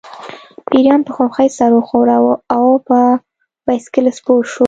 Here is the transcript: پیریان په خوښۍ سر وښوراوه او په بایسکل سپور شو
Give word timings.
پیریان 0.69 1.01
په 1.05 1.11
خوښۍ 1.15 1.49
سر 1.57 1.71
وښوراوه 1.73 2.33
او 2.55 2.65
په 2.87 2.99
بایسکل 3.65 4.05
سپور 4.17 4.41
شو 4.51 4.59